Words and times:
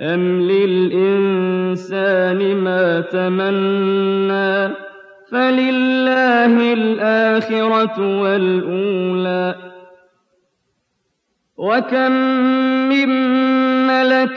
أم 0.00 0.40
للإنسان 0.40 1.96
ما 2.56 3.00
تمنى 3.00 4.74
فلله 5.30 6.72
الآخرة 6.72 8.20
والأولى 8.20 9.54
وكم 11.56 12.12
من 12.88 13.08
ملك 13.86 14.36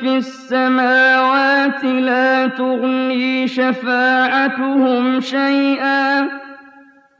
في 0.00 0.16
السماوات 0.16 1.84
لا 1.84 2.46
تغني 2.46 3.48
شفاعتهم 3.48 5.20
شيئا 5.20 6.28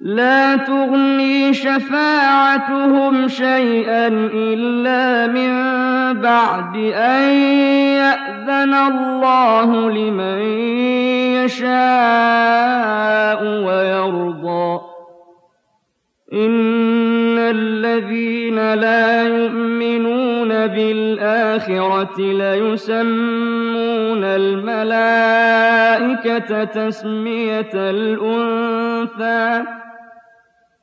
لا 0.01 0.57
تغني 0.57 1.55
شفاعتهم 1.55 3.29
شيئا 3.29 4.09
إلا 4.35 5.27
من 5.27 5.53
بعد 6.21 6.77
أن 6.95 7.31
يأذن 8.01 8.75
الله 8.75 9.91
لمن 9.91 10.41
يشاء 11.45 13.45
ويرضى. 13.45 14.81
إن 16.33 17.39
الذين 17.39 18.75
لا 18.75 19.23
يؤمنون 19.23 20.49
بالآخرة 20.49 22.19
ليسمون 22.19 24.25
الملائكة 24.25 25.45
تسمية 26.65 27.71
الأنثى. 27.75 29.65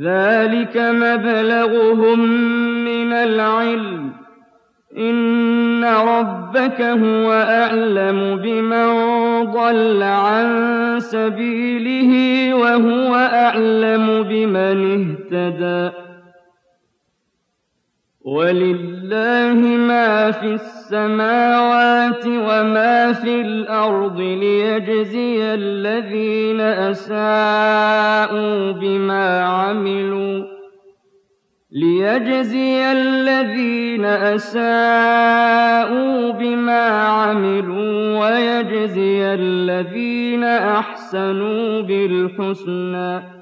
ذلك 0.00 0.76
مبلغهم 0.76 2.20
من 2.84 3.12
العلم. 3.12 4.12
إن 4.98 5.84
ربك 5.84 6.80
هو 6.80 7.32
أعلم 7.32 8.36
بمن 8.36 8.88
ضل 9.52 10.02
عن 10.02 10.46
سبيله 11.00 12.54
وهو 12.54 13.14
أعلم 13.14 14.22
بمن 14.22 15.16
اهتدى. 15.32 15.96
ولله 18.24 18.91
ما 19.12 20.30
في 20.30 20.54
السماوات 20.54 22.26
وما 22.26 23.12
في 23.12 23.40
الأرض 23.40 24.20
ليجزي 24.20 25.54
الذين 25.54 26.60
أساءوا 26.60 27.12
بما 28.72 29.40
عملوا 29.44 30.44
ليجزي 31.72 32.92
الذين 32.92 34.04
أساءوا 34.04 34.72
بما 36.30 36.86
عملوا 36.88 38.18
ويجزي 38.20 39.34
الذين 39.34 40.44
أحسنوا 40.44 41.80
بالحسنى 41.82 43.41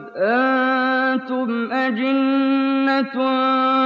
أنتم 0.17 1.71
أجنة 1.71 3.11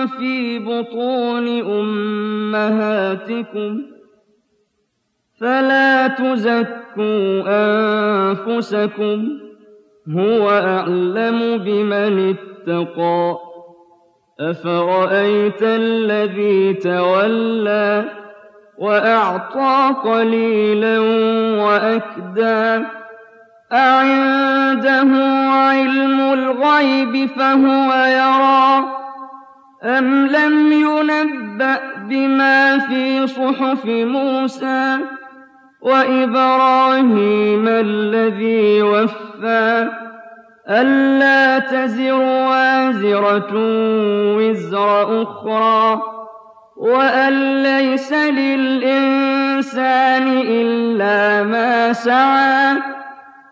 في 0.05 0.59
بطون 0.59 1.47
أمهاتكم 1.79 3.81
فلا 5.39 6.07
تزكوا 6.07 7.43
أنفسكم 7.47 9.39
هو 10.09 10.49
أعلم 10.49 11.57
بمن 11.57 12.35
اتقى 12.35 13.37
أفرأيت 14.39 15.63
الذي 15.63 16.73
تولى 16.73 18.05
وأعطى 18.77 19.95
قليلا 20.03 20.99
وأكدى 21.63 22.85
أعنده 23.73 25.09
علم 25.51 26.19
الغيب 26.19 27.29
فهو 27.29 27.93
يرى 27.93 28.85
أم 29.83 30.27
لم 30.27 30.71
ينبأ 30.71 31.79
بما 32.09 32.77
في 32.79 33.27
صحف 33.27 33.85
موسى 33.85 34.97
وإبراهيم 35.81 37.67
الذي 37.67 38.81
وفى 38.81 39.89
ألا 40.69 41.59
تزر 41.59 42.13
وازرة 42.21 43.51
وزر 44.37 45.21
أخرى 45.23 46.01
وأن 46.77 47.63
ليس 47.63 48.13
للإنسان 48.13 49.57
إلا 50.37 51.43
ما 51.43 51.93
سعى 51.93 52.94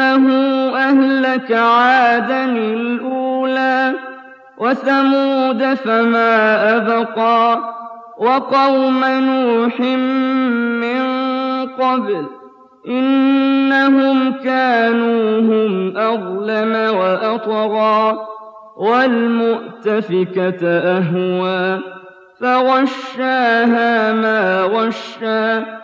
وأنه 0.00 0.26
أهلك 0.76 1.52
عادا 1.52 2.44
الأولى 2.44 3.92
وثمود 4.58 5.74
فما 5.74 6.76
أبقى 6.76 7.58
وقوم 8.18 9.04
نوح 9.04 9.80
من 10.80 11.04
قبل 11.66 12.26
إنهم 12.88 14.32
كانوا 14.32 15.40
هم 15.40 15.96
أظلم 15.96 16.96
وأطغى 16.96 18.18
والمؤتفكة 18.76 20.68
أهوى 20.68 21.80
فغشاها 22.40 24.12
ما 24.12 24.62
غشى 24.62 25.83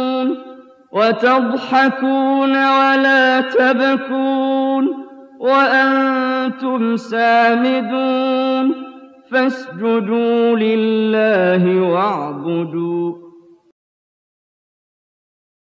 وتضحكون 0.91 2.49
ولا 2.49 3.41
تبكون 3.41 4.87
وأنتم 5.39 6.97
سامدون 6.97 8.71
فاسجدوا 9.31 10.55
لله 10.55 11.81
واعبدوا 11.81 13.20